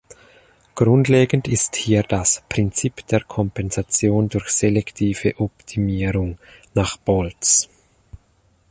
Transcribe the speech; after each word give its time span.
Grundlegend 0.73 1.47
ist 1.47 1.75
hier 1.75 2.01
das 2.01 2.41
"Prinzip 2.49 3.05
der 3.05 3.19
Kompensation 3.23 4.29
durch 4.29 4.47
selektive 4.49 5.39
Optimierung" 5.39 6.39
nach 6.73 6.97
Baltes. 6.97 7.69